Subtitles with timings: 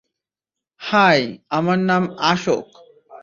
[0.81, 1.37] High,
[1.49, 2.65] আমার নাম, আশোক।